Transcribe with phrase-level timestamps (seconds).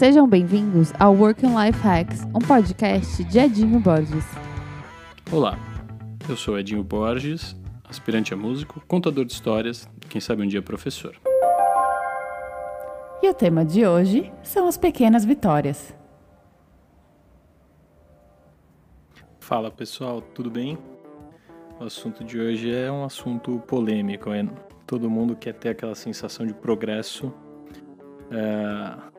[0.00, 4.24] Sejam bem-vindos ao Working Life Hacks, um podcast de Edinho Borges.
[5.30, 5.58] Olá,
[6.26, 7.54] eu sou Edinho Borges,
[7.86, 11.14] aspirante a músico, contador de histórias, quem sabe um dia professor.
[13.22, 15.94] E o tema de hoje são as pequenas vitórias.
[19.38, 20.78] Fala pessoal, tudo bem?
[21.78, 24.32] O assunto de hoje é um assunto polêmico.
[24.32, 24.48] É?
[24.86, 27.30] Todo mundo quer ter aquela sensação de progresso
[28.30, 29.09] é,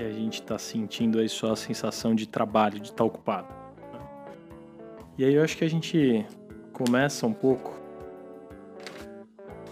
[0.00, 3.48] e a gente está sentindo aí só a sensação de trabalho, de estar tá ocupado.
[3.92, 4.00] Né?
[5.18, 6.24] E aí eu acho que a gente
[6.72, 7.78] começa um pouco.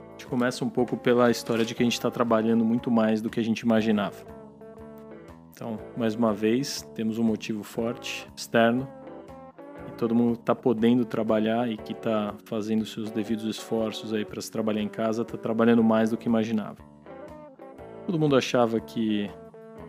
[0.06, 3.22] A gente começa um pouco pela história de que a gente está trabalhando muito mais
[3.22, 4.16] do que a gente imaginava.
[5.50, 8.86] Então, mais uma vez, temos um motivo forte externo
[9.88, 14.40] e todo mundo está podendo trabalhar e que está fazendo seus devidos esforços aí para
[14.40, 16.76] se trabalhar em casa, está trabalhando mais do que imaginava.
[18.06, 19.28] Todo mundo achava que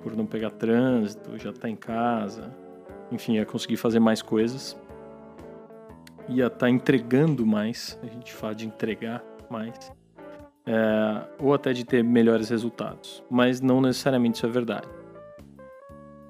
[0.01, 2.53] por não pegar trânsito, já tá em casa,
[3.11, 4.77] enfim, ia conseguir fazer mais coisas.
[6.27, 9.91] Ia estar tá entregando mais, a gente fala de entregar mais,
[10.65, 13.23] é, ou até de ter melhores resultados.
[13.29, 14.87] Mas não necessariamente isso é verdade.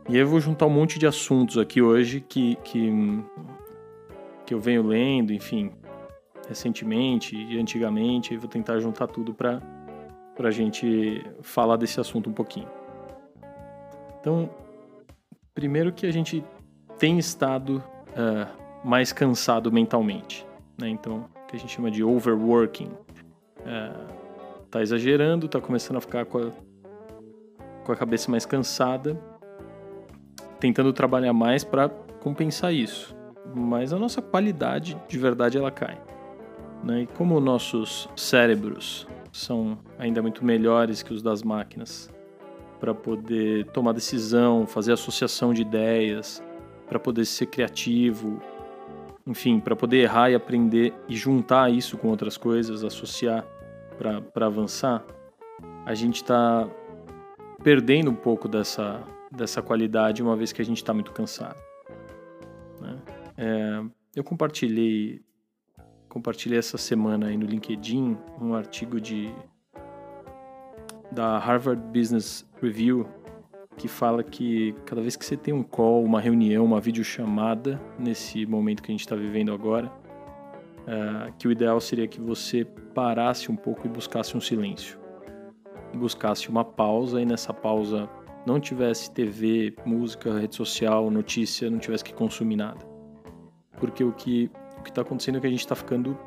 [0.08, 2.92] E eu vou juntar um monte de assuntos aqui hoje que, que,
[4.46, 5.72] que eu venho lendo, enfim,
[6.48, 9.62] recentemente e antigamente, e vou tentar juntar tudo para
[10.40, 12.79] a gente falar desse assunto um pouquinho.
[14.30, 14.48] Então,
[15.56, 16.44] primeiro que a gente
[17.00, 20.46] tem estado uh, mais cansado mentalmente,
[20.78, 20.88] né?
[20.88, 22.92] Então, que a gente chama de overworking.
[23.62, 24.14] Uh,
[24.70, 26.52] tá exagerando, tá começando a ficar com a,
[27.84, 29.20] com a cabeça mais cansada,
[30.60, 33.18] tentando trabalhar mais para compensar isso.
[33.56, 36.00] Mas a nossa qualidade de verdade ela cai.
[36.84, 37.02] Né?
[37.02, 42.12] E como nossos cérebros são ainda muito melhores que os das máquinas
[42.80, 46.42] para poder tomar decisão, fazer associação de ideias,
[46.88, 48.42] para poder ser criativo,
[49.28, 53.46] enfim, para poder errar e aprender e juntar isso com outras coisas, associar
[54.34, 55.06] para avançar,
[55.86, 56.68] a gente está
[57.62, 61.60] perdendo um pouco dessa, dessa qualidade uma vez que a gente está muito cansado.
[62.80, 62.98] Né?
[63.38, 63.84] É,
[64.16, 65.22] eu compartilhei
[66.08, 69.32] compartilhei essa semana aí no LinkedIn um artigo de
[71.12, 73.08] da Harvard Business Review
[73.80, 78.46] que fala que cada vez que você tem um call, uma reunião, uma videochamada nesse
[78.46, 83.50] momento que a gente está vivendo agora, uh, que o ideal seria que você parasse
[83.50, 85.00] um pouco e buscasse um silêncio,
[85.96, 88.10] buscasse uma pausa e nessa pausa
[88.46, 92.86] não tivesse TV, música, rede social, notícia, não tivesse que consumir nada,
[93.80, 96.18] porque o que o está acontecendo é que a gente está ficando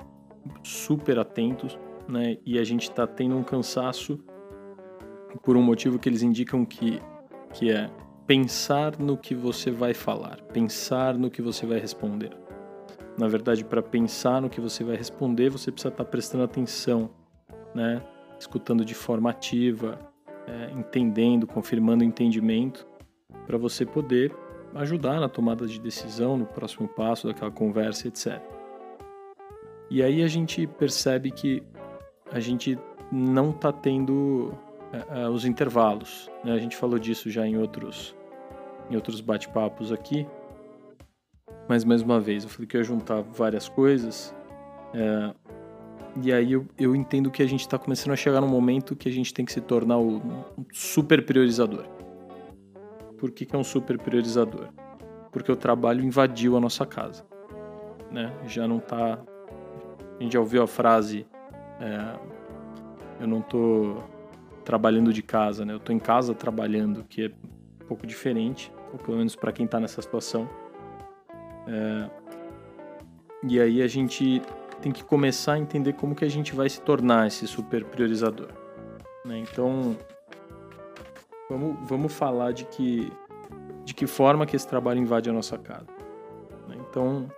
[0.62, 1.78] super atentos,
[2.08, 2.36] né?
[2.44, 4.18] E a gente está tendo um cansaço
[5.42, 7.00] por um motivo que eles indicam que,
[7.52, 7.90] que é
[8.26, 12.30] pensar no que você vai falar, pensar no que você vai responder.
[13.18, 17.10] Na verdade, para pensar no que você vai responder, você precisa estar tá prestando atenção,
[17.74, 18.02] né?
[18.38, 19.98] Escutando de forma ativa,
[20.46, 22.86] é, entendendo, confirmando o entendimento,
[23.46, 24.34] para você poder
[24.74, 28.40] ajudar na tomada de decisão, no próximo passo daquela conversa, etc.
[29.90, 31.62] E aí a gente percebe que
[32.30, 32.78] a gente
[33.10, 34.54] não está tendo
[34.92, 36.30] uh, os intervalos.
[36.44, 36.52] Né?
[36.52, 38.14] A gente falou disso já em outros,
[38.90, 40.26] em outros bate-papos aqui.
[41.68, 44.34] Mas mais uma vez, eu falei que eu ia juntar várias coisas.
[44.94, 45.34] Uh,
[46.22, 49.08] e aí eu, eu entendo que a gente está começando a chegar num momento que
[49.08, 51.86] a gente tem que se tornar o um super priorizador.
[53.16, 54.68] Por que, que é um super priorizador?
[55.30, 57.24] Porque o trabalho invadiu a nossa casa.
[58.10, 58.30] Né?
[58.46, 59.18] Já não tá.
[60.18, 61.26] A gente já ouviu a frase:
[61.80, 62.18] é,
[63.20, 63.96] eu não tô
[64.64, 65.74] trabalhando de casa, né?
[65.74, 67.28] Eu tô em casa trabalhando, que é
[67.82, 70.48] um pouco diferente, ou pelo menos para quem tá nessa situação.
[71.66, 72.10] É,
[73.48, 74.40] e aí a gente
[74.80, 78.48] tem que começar a entender como que a gente vai se tornar esse super priorizador.
[79.24, 79.38] Né?
[79.38, 79.96] Então,
[81.52, 83.12] Vamos, vamos falar de que,
[83.84, 85.86] de que forma que esse trabalho invade a nossa casa.
[86.66, 86.76] Né?
[86.88, 87.28] Então,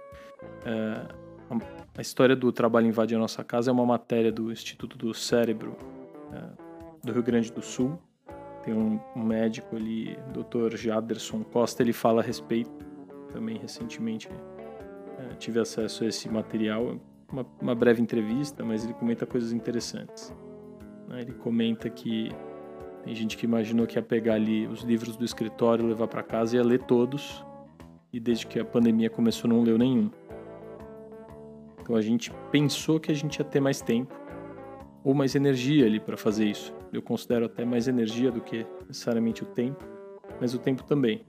[0.64, 1.08] é,
[1.98, 5.76] a, história do trabalho invade a nossa casa é uma matéria do Instituto do Cérebro
[6.32, 6.63] é,
[7.04, 7.98] do Rio Grande do Sul.
[8.62, 10.76] Tem um, médico ali, Dr.
[10.76, 12.70] Jaderson Costa, ele fala a respeito.
[13.32, 14.28] Também recentemente
[15.18, 16.98] é, tive acesso a esse material,
[17.30, 20.34] uma, uma breve entrevista, mas ele comenta coisas interessantes.
[21.08, 21.22] Né?
[21.22, 22.30] Ele comenta que
[23.04, 26.56] tem gente que imaginou que ia pegar ali os livros do escritório, levar para casa
[26.56, 27.44] e ia ler todos.
[28.12, 30.10] E desde que a pandemia começou, não leu nenhum.
[31.80, 34.14] Então a gente pensou que a gente ia ter mais tempo
[35.04, 36.72] ou mais energia ali para fazer isso.
[36.96, 39.84] Eu considero até mais energia do que necessariamente o tempo.
[40.40, 41.24] mas o tempo também.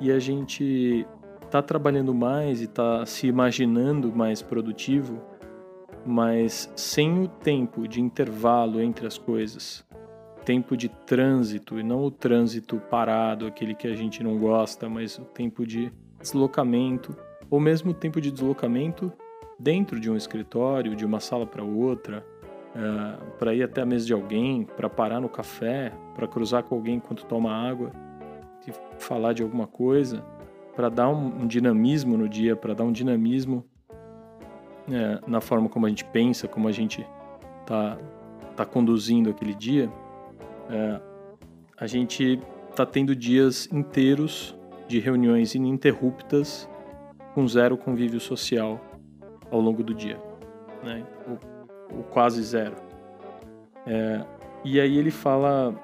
[0.00, 1.06] E a gente
[1.42, 5.20] está trabalhando mais e está se imaginando mais produtivo,
[6.04, 9.84] mas sem o tempo de intervalo entre as coisas,
[10.44, 15.18] tempo de trânsito e não o trânsito parado, aquele que a gente não gosta, mas
[15.18, 17.16] o tempo de deslocamento,
[17.50, 19.12] ou mesmo o tempo de deslocamento
[19.58, 22.24] dentro de um escritório, de uma sala para outra,
[22.76, 26.62] uh, eh, para ir até a mesa de alguém, para parar no café, para cruzar
[26.62, 27.90] com alguém enquanto toma água,
[28.66, 30.24] e falar de alguma coisa,
[30.74, 33.64] para dar um, um, dinamismo no dia, para dar um dinamismo
[34.88, 37.06] uh, na forma como a gente pensa, como a gente
[37.62, 37.98] está
[38.54, 41.00] tá conduzindo aquele dia, uh,
[41.78, 42.40] a gente
[42.70, 44.56] está tendo dias inteiros
[44.88, 46.68] de reuniões ininterruptas
[47.34, 48.80] com zero convívio social
[49.50, 50.18] ao longo do dia,
[50.82, 51.04] né?
[51.90, 52.76] O, o quase zero.
[53.86, 54.24] É,
[54.64, 55.74] e aí ele fala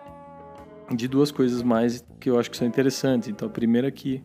[0.91, 3.29] de duas coisas mais que eu acho que são interessantes.
[3.29, 4.23] Então, a primeira é que,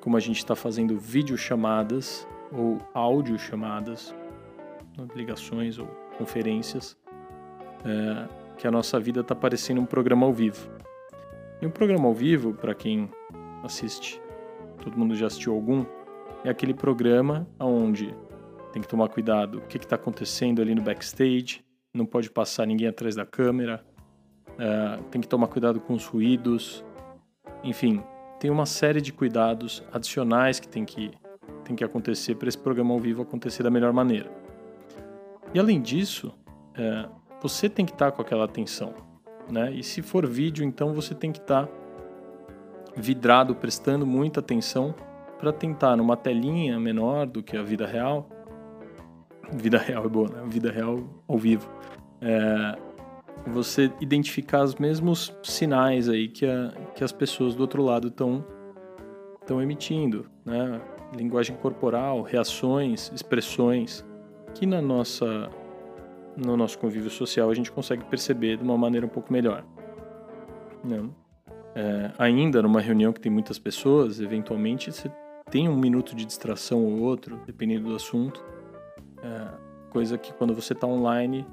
[0.00, 4.14] como a gente está fazendo videochamadas ou audiochamadas,
[4.96, 5.86] né, ligações ou
[6.18, 6.96] conferências,
[7.84, 10.68] é, que a nossa vida está parecendo um programa ao vivo.
[11.60, 13.10] E um programa ao vivo, para quem
[13.62, 14.20] assiste,
[14.82, 15.84] todo mundo já assistiu algum,
[16.44, 18.14] é aquele programa onde
[18.74, 19.58] tem que tomar cuidado.
[19.58, 21.64] O que está acontecendo ali no backstage?
[21.94, 23.84] Não pode passar ninguém atrás da câmera.
[24.48, 26.84] Uh, tem que tomar cuidado com os ruídos.
[27.62, 28.02] Enfim,
[28.40, 31.12] tem uma série de cuidados adicionais que tem que,
[31.64, 34.28] tem que acontecer para esse programa ao vivo acontecer da melhor maneira.
[35.54, 36.34] E além disso,
[36.76, 37.08] uh,
[37.40, 38.92] você tem que estar tá com aquela atenção.
[39.48, 39.70] Né?
[39.72, 41.72] E se for vídeo, então você tem que estar tá
[42.96, 44.92] vidrado, prestando muita atenção
[45.38, 48.28] para tentar, numa telinha menor do que a vida real,
[49.52, 50.42] vida real é boa, né?
[50.46, 51.68] Vida real ao vivo.
[52.20, 52.78] É,
[53.46, 58.44] você identificar os mesmos sinais aí que, a, que as pessoas do outro lado estão
[59.40, 60.80] estão emitindo, né?
[61.14, 64.04] Linguagem corporal, reações, expressões,
[64.54, 65.50] que na nossa
[66.36, 69.64] no nosso convívio social a gente consegue perceber de uma maneira um pouco melhor.
[70.82, 71.08] Né?
[71.74, 75.10] É, ainda numa reunião que tem muitas pessoas, eventualmente você
[75.50, 78.44] tem um minuto de distração ou outro, dependendo do assunto,
[79.24, 79.48] é,
[79.90, 81.46] coisa que quando você está online,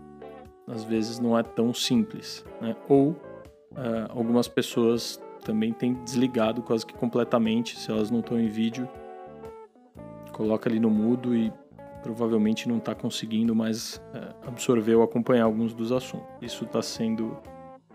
[0.68, 2.46] às vezes não é tão simples.
[2.60, 2.76] Né?
[2.90, 3.16] Ou
[3.76, 8.88] é, algumas pessoas também têm desligado quase que completamente, se elas não estão em vídeo,
[10.34, 11.52] coloca ali no mudo e
[12.04, 16.28] provavelmente não está conseguindo mais é, absorver ou acompanhar alguns dos assuntos.
[16.42, 17.38] Isso está sendo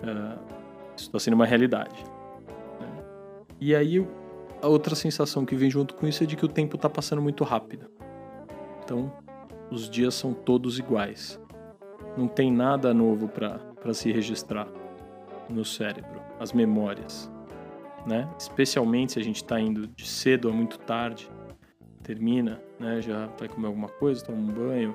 [0.03, 0.39] é,
[0.97, 2.05] está sendo uma realidade.
[2.81, 3.05] Né?
[3.61, 4.07] E aí
[4.63, 7.21] a outra sensação que vem junto com isso é de que o tempo está passando
[7.21, 7.91] muito rápido.
[8.83, 9.13] Então
[9.71, 11.41] os dias são todos iguais.
[12.17, 14.69] Não tem nada novo para se registrar
[15.49, 17.31] no cérebro, as memórias.
[18.07, 18.29] Né?
[18.39, 21.29] Especialmente se a gente está indo de cedo a muito tarde,
[22.03, 23.01] termina, né?
[23.01, 24.95] já vai comer alguma coisa, toma um banho,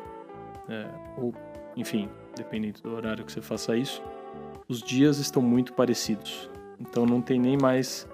[0.69, 1.33] é, ou
[1.75, 4.01] enfim, dependendo do horário que você faça isso,
[4.67, 6.50] os dias estão muito parecidos.
[6.79, 8.07] Então não tem nem mais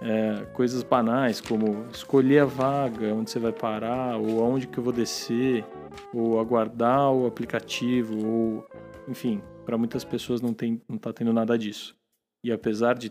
[0.00, 4.84] é, coisas banais como escolher a vaga, onde você vai parar, ou aonde que eu
[4.84, 5.64] vou descer,
[6.12, 8.66] ou aguardar o aplicativo, ou
[9.08, 11.96] enfim, para muitas pessoas não tem, não está tendo nada disso.
[12.44, 13.10] E apesar de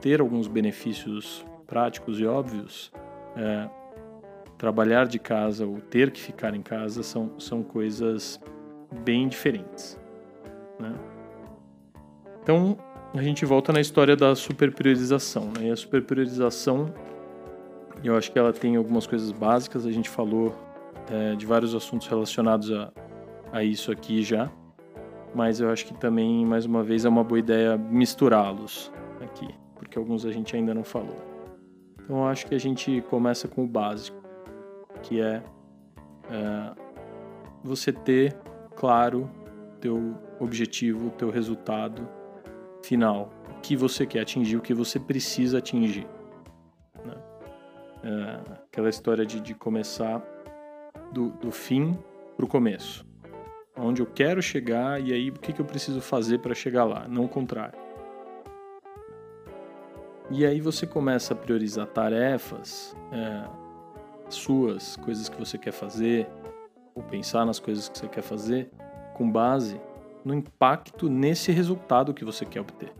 [0.00, 2.92] ter alguns benefícios práticos e óbvios,
[3.36, 3.68] é,
[4.58, 8.40] trabalhar de casa ou ter que ficar em casa são, são coisas
[9.04, 9.98] bem diferentes.
[10.78, 10.94] Né?
[12.42, 12.76] Então,
[13.14, 15.46] a gente volta na história da superpriorização.
[15.58, 15.68] Né?
[15.68, 16.92] E a superpriorização,
[18.02, 19.86] eu acho que ela tem algumas coisas básicas.
[19.86, 20.54] A gente falou
[21.10, 22.92] é, de vários assuntos relacionados a,
[23.52, 24.50] a isso aqui já,
[25.34, 29.98] mas eu acho que também, mais uma vez, é uma boa ideia misturá-los aqui, porque
[29.98, 31.16] alguns a gente ainda não falou.
[32.00, 34.22] Então eu acho que a gente começa com o básico,
[35.02, 35.42] que é,
[36.30, 36.72] é
[37.62, 38.36] você ter
[38.76, 39.28] claro
[39.80, 42.06] teu objetivo, teu resultado
[42.82, 46.06] final, o que você quer atingir, o que você precisa atingir.
[47.04, 47.14] Né?
[48.04, 50.22] É, aquela história de, de começar
[51.12, 51.98] do, do fim
[52.36, 53.04] para o começo.
[53.76, 57.06] Onde eu quero chegar e aí o que, que eu preciso fazer para chegar lá,
[57.08, 57.78] não o contrário.
[60.30, 63.44] E aí você começa a priorizar tarefas é,
[64.28, 66.26] suas, coisas que você quer fazer,
[66.94, 68.70] ou pensar nas coisas que você quer fazer,
[69.14, 69.80] com base
[70.24, 72.92] no impacto nesse resultado que você quer obter.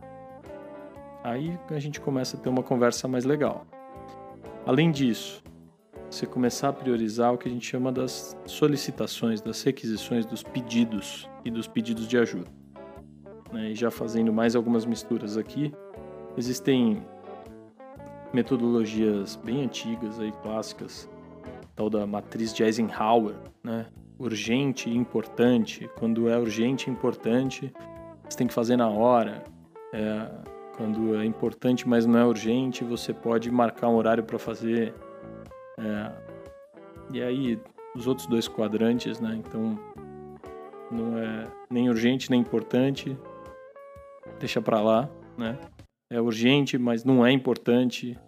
[1.22, 3.66] Aí a gente começa a ter uma conversa mais legal.
[4.66, 5.42] Além disso,
[6.14, 11.28] você começar a priorizar o que a gente chama das solicitações, das requisições, dos pedidos
[11.44, 12.48] e dos pedidos de ajuda.
[13.52, 13.72] Né?
[13.72, 15.72] E já fazendo mais algumas misturas aqui,
[16.36, 17.02] existem
[18.32, 21.08] metodologias bem antigas aí, clássicas,
[21.74, 23.86] tal da matriz de Eisenhower, né?
[24.16, 25.90] Urgente e importante.
[25.98, 27.72] Quando é urgente e importante,
[28.28, 29.42] você tem que fazer na hora.
[29.92, 30.30] É,
[30.76, 34.94] quando é importante, mas não é urgente, você pode marcar um horário para fazer.
[35.84, 36.12] É,
[37.12, 37.60] e aí,
[37.94, 39.36] os outros dois quadrantes, né?
[39.36, 39.78] Então,
[40.90, 43.16] não é nem urgente nem importante,
[44.38, 45.58] deixa para lá, né?
[46.10, 48.18] É urgente, mas não é importante.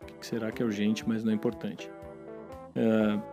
[0.00, 1.90] O que será que é urgente, mas não é importante?
[2.74, 3.32] É...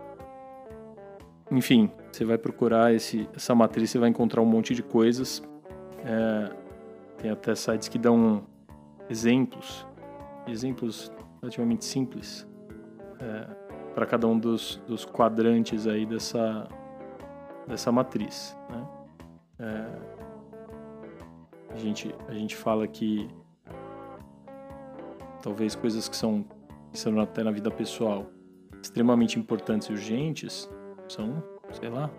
[1.50, 5.42] Enfim, você vai procurar esse, essa matriz, você vai encontrar um monte de coisas.
[6.04, 6.50] É...
[7.18, 8.44] Tem até sites que dão
[9.08, 9.86] exemplos,
[10.46, 12.49] exemplos relativamente simples
[13.20, 13.46] é...
[13.94, 16.68] para cada um dos, dos quadrantes aí dessa,
[17.66, 18.56] dessa matriz.
[18.68, 18.88] Né?
[19.60, 19.86] É,
[21.72, 23.28] a, gente, a gente fala que
[25.42, 26.44] talvez coisas que são,
[26.90, 28.26] pensando até na vida pessoal,
[28.82, 30.68] extremamente importantes e urgentes
[31.08, 32.10] são, sei lá,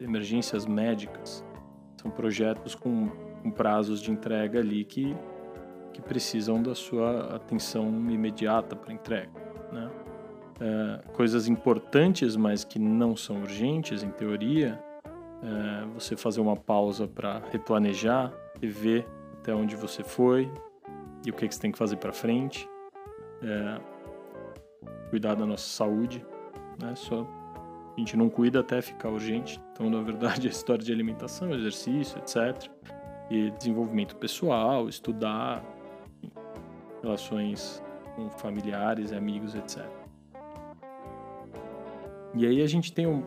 [0.00, 1.44] emergências médicas.
[2.00, 3.08] São projetos com,
[3.42, 5.14] com prazos de entrega ali que,
[5.92, 9.32] que precisam da sua atenção imediata para entrega.
[9.72, 9.90] Né?
[10.58, 14.82] É, coisas importantes, mas que não são urgentes, em teoria,
[15.42, 19.06] é, você fazer uma pausa para replanejar e ver
[19.38, 20.50] até onde você foi
[21.24, 22.68] e o que, que você tem que fazer para frente.
[23.42, 23.80] É,
[25.10, 26.24] cuidar da nossa saúde,
[26.80, 26.94] né?
[26.94, 27.26] Só
[27.96, 29.60] a gente não cuida até ficar urgente.
[29.72, 32.70] Então, na verdade, a história de alimentação, exercício, etc.
[33.30, 35.64] E desenvolvimento pessoal, estudar,
[37.02, 37.82] relações
[38.14, 40.05] com familiares, amigos, etc.
[42.36, 43.22] E aí a gente tem um,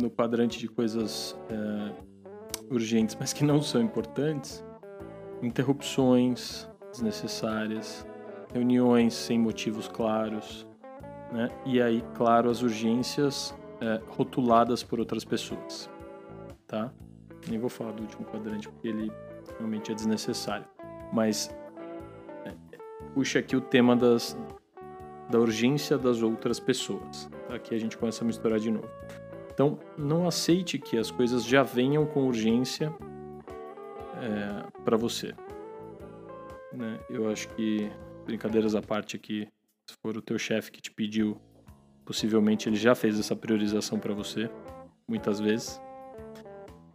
[0.00, 1.92] no quadrante de coisas é,
[2.70, 4.64] urgentes, mas que não são importantes,
[5.42, 8.06] interrupções desnecessárias,
[8.54, 10.66] reuniões sem motivos claros,
[11.32, 11.48] né?
[11.64, 15.90] E aí, claro, as urgências é, rotuladas por outras pessoas,
[16.66, 16.92] tá?
[17.48, 19.12] Nem vou falar do último quadrante porque ele
[19.58, 20.66] realmente é desnecessário,
[21.12, 21.52] mas
[22.44, 22.54] é,
[23.12, 24.36] puxa aqui o tema das
[25.28, 27.30] da urgência das outras pessoas.
[27.52, 28.88] Aqui a gente começa a misturar de novo.
[29.52, 32.92] Então, não aceite que as coisas já venham com urgência
[34.22, 35.34] é, para você.
[36.72, 36.98] Né?
[37.10, 37.90] Eu acho que,
[38.24, 39.48] brincadeiras à parte aqui,
[39.88, 41.36] se for o teu chefe que te pediu,
[42.04, 44.48] possivelmente ele já fez essa priorização para você,
[45.06, 45.80] muitas vezes.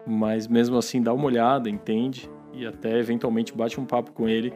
[0.07, 4.53] Mas mesmo assim, dá uma olhada, entende e até eventualmente bate um papo com ele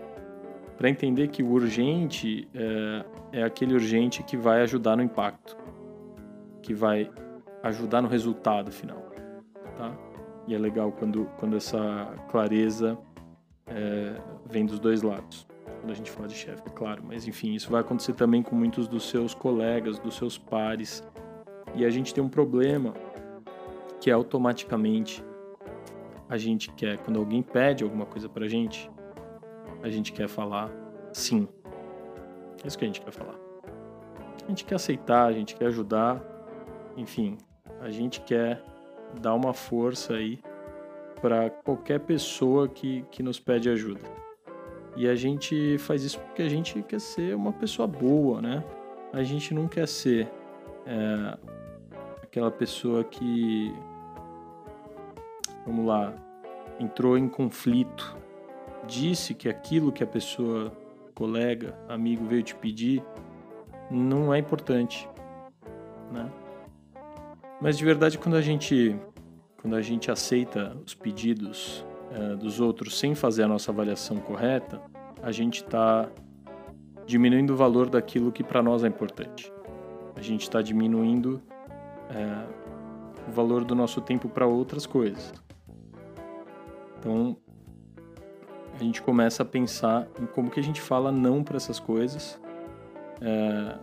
[0.78, 5.58] para entender que o urgente é, é aquele urgente que vai ajudar no impacto,
[6.62, 7.10] que vai
[7.64, 9.12] ajudar no resultado final,
[9.78, 9.96] tá?
[10.48, 12.98] E é legal quando, quando essa clareza
[13.68, 15.48] é, vem dos dois lados.
[15.80, 17.04] Quando a gente fala de chefe, é claro.
[17.06, 21.04] Mas enfim, isso vai acontecer também com muitos dos seus colegas, dos seus pares.
[21.76, 22.94] E a gente tem um problema
[24.02, 25.24] que é automaticamente
[26.28, 28.90] a gente quer, quando alguém pede alguma coisa pra gente,
[29.82, 30.70] a gente quer falar
[31.12, 31.48] sim.
[32.64, 33.36] É isso que a gente quer falar.
[34.46, 36.22] A gente quer aceitar, a gente quer ajudar,
[36.98, 37.38] enfim,
[37.82, 38.64] a gente quer
[39.22, 40.40] dar uma força aí
[41.22, 44.02] para qualquer pessoa que, que nos pede ajuda.
[44.96, 48.64] E a gente faz isso porque a gente quer ser uma pessoa boa, né?
[49.14, 50.30] A gente não quer ser
[50.86, 51.38] é,
[52.22, 53.74] aquela pessoa que,
[55.66, 56.14] vamos lá,
[56.80, 58.18] entrou em conflito,
[58.88, 60.72] disse que aquilo que a pessoa,
[61.14, 63.04] colega, amigo veio te pedir
[63.92, 65.10] não é importante,
[66.12, 66.30] né?
[67.62, 68.98] Mas de verdade, quando a gente,
[69.62, 74.82] quando a gente aceita os pedidos uh, dos outros sem fazer a nossa avaliação correta,
[75.22, 76.10] a gente está
[77.06, 79.52] diminuindo o valor daquilo que para nós é importante.
[80.16, 81.42] A gente está diminuindo
[82.10, 82.50] uh,
[83.28, 85.34] o valor do nosso tempo para outras coisas.
[86.98, 87.36] Então,
[88.74, 92.40] a gente começa a pensar em como que a gente fala não para essas coisas.
[93.22, 93.78] Uh,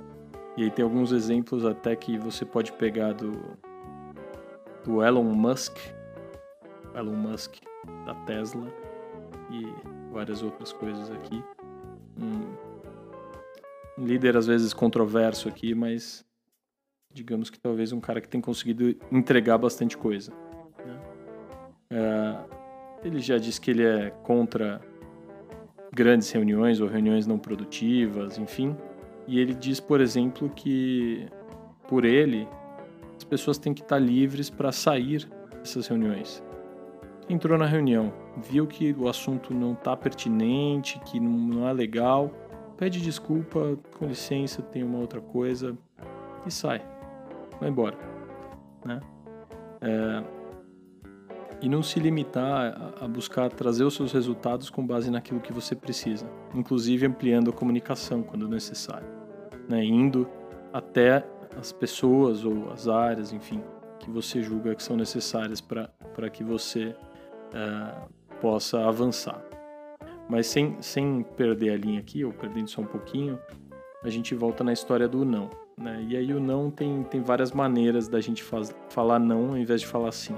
[0.56, 3.58] e aí tem alguns exemplos até que você pode pegar do,
[4.86, 5.76] do Elon Musk,
[6.94, 7.56] Elon Musk
[8.06, 8.72] da Tesla
[9.50, 9.66] e
[10.12, 11.42] várias outras coisas aqui.
[12.16, 12.54] Um,
[13.98, 16.24] líder às vezes controverso aqui, mas
[17.12, 20.32] digamos que talvez um cara que tem conseguido entregar bastante coisa.
[20.84, 21.00] Né?
[21.90, 24.80] É, ele já disse que ele é contra
[25.92, 28.76] grandes reuniões ou reuniões não produtivas, enfim.
[29.26, 31.26] E ele diz, por exemplo, que
[31.88, 32.46] por ele
[33.16, 36.42] as pessoas têm que estar livres para sair dessas reuniões.
[37.28, 42.30] Entrou na reunião, viu que o assunto não está pertinente, que não é legal,
[42.76, 45.76] pede desculpa, com licença, tem uma outra coisa
[46.46, 46.80] e sai,
[47.58, 47.98] vai embora,
[48.84, 49.00] né?
[49.80, 50.22] É,
[51.60, 55.74] e não se limitar a, buscar trazer os seus resultados com base naquilo que você
[55.74, 59.08] precisa, inclusive ampliando a comunicação quando necessário,
[59.68, 59.82] né?
[59.84, 60.28] Indo
[60.72, 61.24] até
[61.58, 63.62] as pessoas ou as áreas, enfim,
[63.98, 66.94] que você julga que são necessárias para que você
[67.52, 68.08] uh,
[68.40, 69.42] possa avançar.
[70.28, 73.38] Mas sem, sem perder a linha aqui, ou perdendo só um pouquinho,
[74.02, 75.48] a gente volta na história do não.
[75.78, 76.04] Né?
[76.08, 79.80] E aí o não tem, tem várias maneiras da gente faz, falar não ao invés
[79.80, 80.36] de falar sim.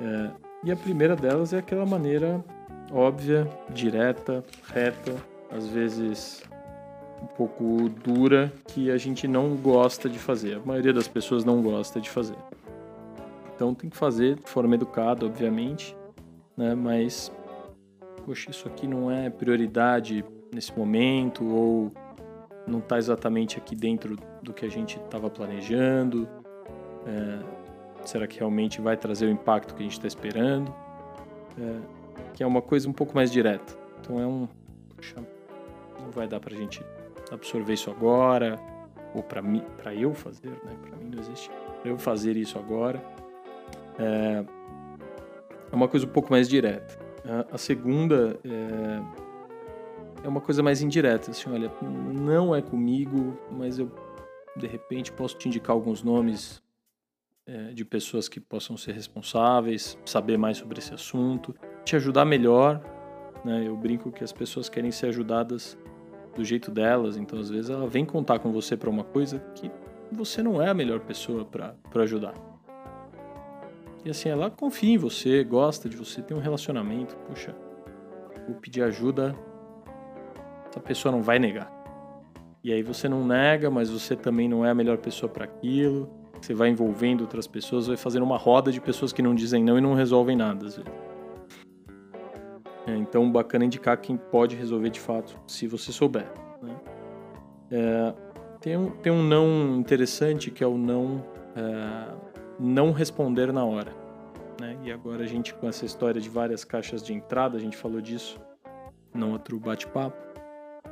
[0.00, 0.30] É,
[0.64, 2.44] e a primeira delas é aquela maneira
[2.92, 5.14] óbvia, direta, reta,
[5.50, 6.42] às vezes
[7.22, 10.56] um pouco dura, que a gente não gosta de fazer.
[10.56, 12.36] A maioria das pessoas não gosta de fazer.
[13.54, 15.96] Então tem que fazer de forma educada, obviamente,
[16.56, 16.74] né?
[16.74, 17.30] Mas
[18.24, 21.92] poxa, isso aqui não é prioridade nesse momento ou
[22.66, 26.28] não está exatamente aqui dentro do que a gente estava planejando.
[27.06, 27.38] É,
[28.04, 30.72] será que realmente vai trazer o impacto que a gente está esperando?
[31.58, 31.78] É,
[32.34, 33.76] que é uma coisa um pouco mais direta.
[34.00, 34.48] Então é um,
[34.96, 35.16] poxa,
[36.00, 36.82] não vai dar para a gente
[37.32, 38.58] absorver isso agora
[39.14, 40.76] ou para mim, para eu fazer, né?
[40.80, 41.50] Para mim não existe.
[41.80, 43.02] Pra eu fazer isso agora
[43.98, 44.44] é,
[45.70, 46.98] é uma coisa um pouco mais direta.
[47.52, 53.88] A, segunda é, é uma coisa mais indireta, assim, olha, não é comigo, mas eu
[54.56, 56.60] de repente posso te indicar alguns nomes
[57.46, 62.82] é, de pessoas que possam ser responsáveis, saber mais sobre esse assunto, te ajudar melhor.
[63.44, 63.66] Né?
[63.66, 65.78] Eu brinco que as pessoas querem ser ajudadas
[66.34, 69.70] do jeito delas, então às vezes ela vem contar com você para uma coisa que
[70.10, 72.34] você não é a melhor pessoa para ajudar.
[74.04, 77.16] E assim, ela confia em você, gosta de você, tem um relacionamento.
[77.28, 77.54] Puxa,
[78.46, 79.36] vou pedir ajuda,
[80.68, 81.70] essa pessoa não vai negar.
[82.64, 86.10] E aí você não nega, mas você também não é a melhor pessoa para aquilo.
[86.40, 89.78] Você vai envolvendo outras pessoas, vai fazendo uma roda de pessoas que não dizem não
[89.78, 90.92] e não resolvem nada, às vezes.
[92.86, 96.26] É, então, bacana indicar quem pode resolver de fato, se você souber.
[96.60, 96.76] Né?
[97.70, 98.14] É,
[98.60, 101.24] tem, um, tem um não interessante que é o não
[101.56, 102.14] é,
[102.58, 103.92] não responder na hora.
[104.60, 104.76] Né?
[104.84, 108.00] E agora a gente, com essa história de várias caixas de entrada, a gente falou
[108.00, 108.40] disso
[109.14, 110.16] no outro bate-papo.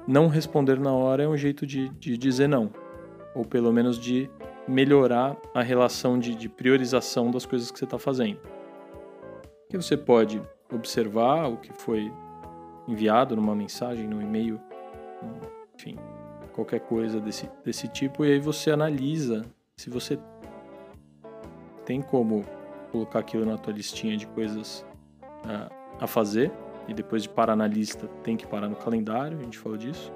[0.07, 2.71] Não responder na hora é um jeito de, de dizer não,
[3.35, 4.31] ou pelo menos de
[4.67, 8.41] melhorar a relação de, de priorização das coisas que você está fazendo.
[9.69, 10.41] Que você pode
[10.73, 12.13] observar o que foi
[12.87, 14.61] enviado numa mensagem, no e-mail,
[15.75, 15.97] enfim,
[16.53, 19.45] qualquer coisa desse, desse tipo, e aí você analisa
[19.77, 20.19] se você
[21.85, 22.45] tem como
[22.93, 24.85] colocar aquilo na tua listinha de coisas
[25.45, 26.53] uh, a fazer
[26.87, 30.13] e depois de parar na lista tem que parar no calendário, a gente falou disso.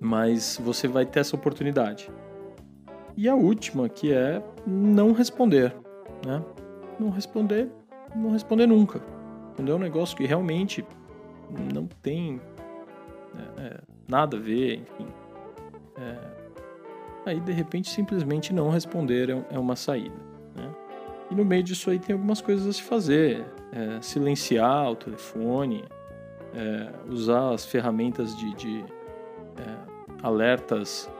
[0.00, 2.10] Mas você vai ter essa oportunidade.
[3.16, 5.74] E a última, que é não responder,
[6.26, 6.42] né?
[6.98, 7.70] Não responder,
[8.14, 9.00] não responder nunca.
[9.56, 10.84] Quando é um negócio que realmente
[11.72, 12.40] não tem
[13.36, 15.06] é, é, nada a ver, enfim.
[15.96, 16.18] É,
[17.26, 20.16] aí de repente simplesmente não responder é, é uma saída.
[20.54, 20.74] Né?
[21.30, 25.84] E no meio disso aí tem algumas coisas a se fazer: é, silenciar o telefone,
[26.54, 28.84] é, usar as ferramentas de, de
[30.22, 31.10] alertas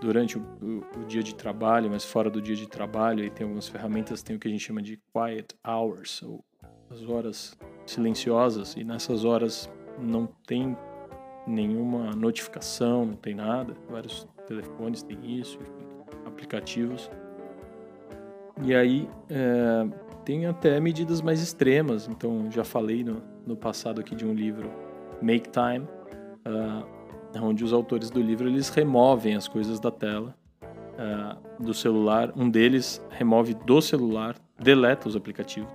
[0.00, 3.44] durante o, o, o, dia de trabalho, mas fora do dia de trabalho, aí tem
[3.44, 6.44] algumas ferramentas, tem o que a gente chama de quiet hours, ou
[6.90, 10.76] as horas silenciosas, e nessas horas não tem
[11.46, 15.72] nenhuma notificação, não tem nada, vários telefones têm isso, enfim,
[16.26, 17.10] aplicativos.
[18.62, 19.88] E aí é,
[20.24, 22.08] tem até medidas mais extremas.
[22.08, 24.70] Então já falei no, no passado aqui de um livro,
[25.22, 25.86] Make Time,
[26.46, 26.99] uh,
[27.36, 32.32] onde os autores do livro eles removem as coisas da tela uh, do celular.
[32.36, 35.70] Um deles remove do celular, deleta os aplicativos.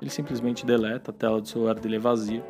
[0.00, 2.44] Ele simplesmente deleta a tela do celular dele é vazia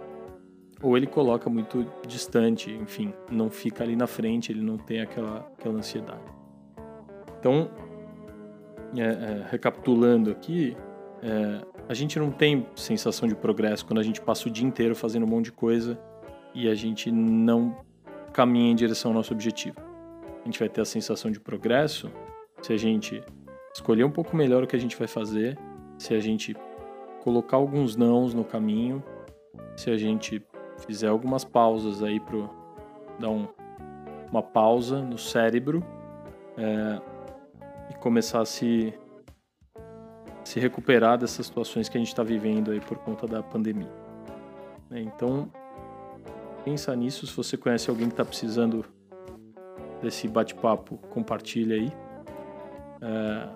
[0.83, 5.39] ou ele coloca muito distante, enfim, não fica ali na frente, ele não tem aquela,
[5.59, 6.21] aquela ansiedade.
[7.41, 7.71] Então,
[8.97, 10.77] é, é, recapitulando aqui,
[11.23, 14.95] é, a gente não tem sensação de progresso quando a gente passa o dia inteiro
[14.95, 15.99] fazendo um monte de coisa
[16.55, 17.77] e a gente não
[18.37, 19.79] caminha em direção ao nosso objetivo.
[20.43, 22.13] A gente vai ter a sensação de progresso
[22.61, 23.23] se a gente
[23.73, 25.59] escolher um pouco melhor o que a gente vai fazer,
[25.97, 26.55] se a gente
[27.25, 29.03] colocar alguns nãos no caminho,
[29.75, 30.45] se a gente
[30.87, 32.51] fizer algumas pausas aí pro
[33.19, 33.49] dar um,
[34.31, 35.83] uma pausa no cérebro
[36.59, 37.01] é,
[37.91, 38.93] e começar a se
[40.45, 43.91] se recuperar dessas situações que a gente está vivendo aí por conta da pandemia.
[44.93, 45.51] É, então
[46.67, 47.25] pensa nisso.
[47.29, 48.85] Se você conhece alguém que está precisando
[50.03, 51.93] desse bate-papo, compartilha aí.
[53.01, 53.49] É,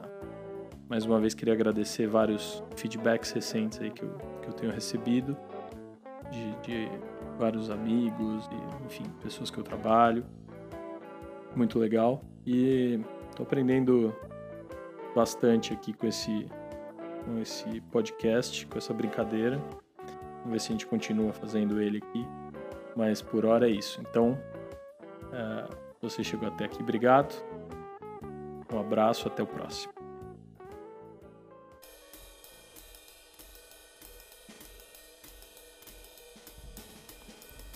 [0.88, 5.37] mais uma vez queria agradecer vários feedbacks recentes aí que eu, que eu tenho recebido
[6.31, 6.88] de, de
[7.37, 10.25] vários amigos e enfim pessoas que eu trabalho.
[11.57, 14.14] Muito legal e estou aprendendo
[15.16, 16.46] bastante aqui com esse
[17.25, 19.61] com esse podcast, com essa brincadeira.
[20.38, 22.25] Vamos ver se a gente continua fazendo ele aqui.
[22.96, 24.00] Mas por hora é isso.
[24.00, 24.38] Então,
[25.26, 27.35] uh, você chegou até aqui, obrigado.
[28.72, 29.92] Um abraço, até o próximo.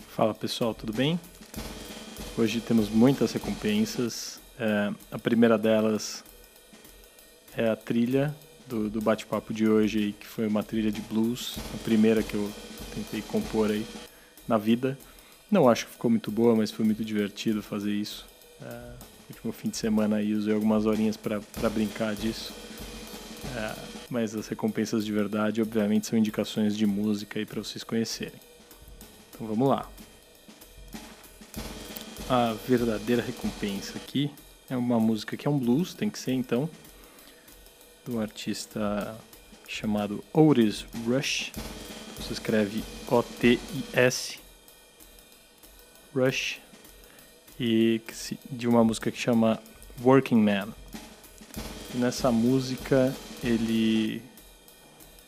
[0.08, 1.18] Fala pessoal, tudo bem?
[2.38, 4.40] Hoje temos muitas recompensas.
[4.58, 6.22] É, a primeira delas
[7.56, 8.32] é a trilha
[8.68, 12.48] do, do bate-papo de hoje, que foi uma trilha de blues, a primeira que eu
[12.94, 13.84] tentei compor aí
[14.46, 14.98] na vida.
[15.50, 18.26] Não acho que ficou muito boa, mas foi muito divertido fazer isso.
[18.62, 18.92] É,
[19.28, 22.52] último fim de semana aí usei algumas horinhas para brincar disso.
[23.56, 23.74] É,
[24.10, 28.40] mas as recompensas de verdade, obviamente, são indicações de música aí para vocês conhecerem.
[29.30, 29.88] Então vamos lá.
[32.28, 34.30] A verdadeira recompensa aqui
[34.70, 36.68] é uma música que é um blues, tem que ser então
[38.08, 39.16] um artista
[39.66, 41.52] chamado Otis Rush.
[42.22, 44.38] Se escreve O-T-I-S.
[46.14, 46.60] Rush.
[47.58, 48.00] E
[48.50, 49.60] de uma música que chama
[50.02, 50.68] Working Man.
[51.94, 54.22] E nessa música ele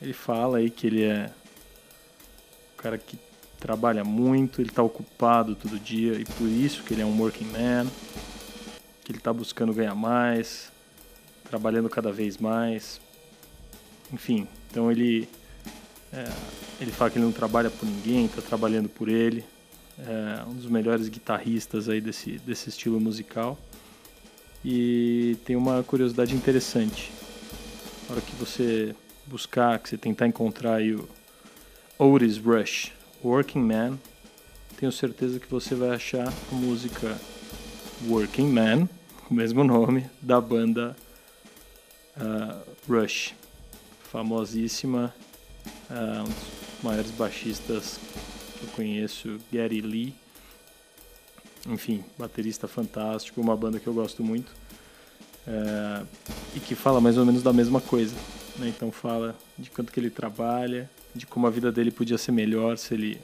[0.01, 1.31] ele fala aí que ele é
[2.75, 3.19] um cara que
[3.59, 7.47] trabalha muito, ele está ocupado todo dia e por isso que ele é um working
[7.47, 7.87] man,
[9.03, 10.71] que ele está buscando ganhar mais,
[11.49, 13.01] trabalhando cada vez mais.
[14.13, 15.29] Enfim, então ele
[16.13, 16.29] é,
[16.81, 19.45] ele fala que ele não trabalha por ninguém, está trabalhando por ele.
[19.99, 23.59] É um dos melhores guitarristas aí desse, desse estilo musical.
[24.65, 27.11] E tem uma curiosidade interessante.
[28.07, 28.95] Na hora que você
[29.27, 31.09] buscar, que você tentar encontrar aí o
[31.99, 32.93] Otis Rush,
[33.25, 33.99] Working Man,
[34.77, 37.17] tenho certeza que você vai achar a música
[38.07, 38.89] Working Man,
[39.31, 40.95] o mesmo nome, da banda
[42.19, 43.35] uh, Rush,
[44.11, 45.15] famosíssima,
[45.91, 47.99] uh, maiores baixistas
[48.59, 50.15] que eu conheço, Gary Lee.
[51.67, 54.51] Enfim, baterista fantástico, uma banda que eu gosto muito
[55.47, 56.07] uh,
[56.55, 58.15] e que fala mais ou menos da mesma coisa.
[58.57, 58.69] Né?
[58.69, 62.79] Então fala de quanto que ele trabalha, de como a vida dele podia ser melhor
[62.79, 63.21] se ele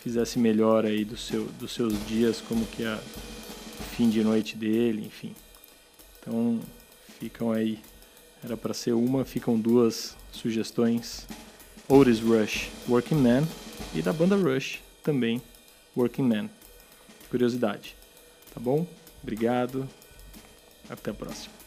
[0.00, 4.56] fizesse melhor aí do seu, dos seus dias, como que é o fim de noite
[4.56, 5.34] dele, enfim.
[6.18, 6.60] Então
[7.20, 7.78] Ficam aí,
[8.42, 11.26] era para ser uma, ficam duas sugestões.
[11.90, 13.42] Otis Rush, Working Man,
[13.92, 15.42] e da banda Rush também,
[15.96, 16.48] Working Man.
[17.28, 17.96] Curiosidade.
[18.54, 18.86] Tá bom?
[19.20, 19.88] Obrigado.
[20.88, 21.59] Até a próxima.